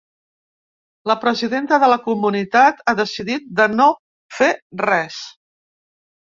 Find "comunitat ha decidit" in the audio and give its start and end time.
2.05-3.45